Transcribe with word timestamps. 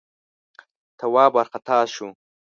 تواب 0.99 1.31
وارخطا 1.35 1.79
شو: 1.93 2.07